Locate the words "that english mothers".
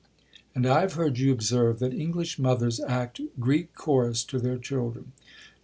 1.77-2.79